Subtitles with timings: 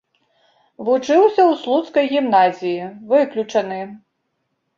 [0.87, 3.79] Вучыўся ў слуцкай гімназіі, выключаны.